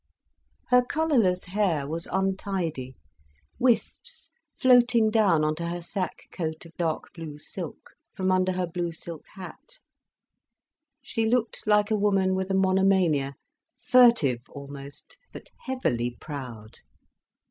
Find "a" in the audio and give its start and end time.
11.91-11.95, 12.49-12.55